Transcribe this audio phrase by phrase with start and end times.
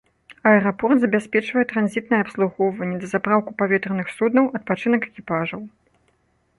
[0.51, 5.61] Аэрапорт забяспечвае транзітнае абслугоўванне, дазапраўку паветраных суднаў, адпачынак экіпажаў.